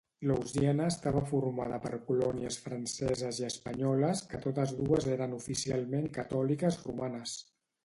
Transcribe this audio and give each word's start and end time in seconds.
Louisiana 0.29 0.85
estava 0.93 1.21
formada 1.31 1.77
per 1.83 1.99
colònies 2.07 2.57
franceses 2.63 3.43
i 3.43 3.47
espanyoles 3.49 4.25
que 4.33 4.41
totes 4.47 4.75
dues 4.81 5.09
eren 5.19 5.39
oficialment 5.43 6.11
catòliques 6.19 6.83
romanes. 6.91 7.39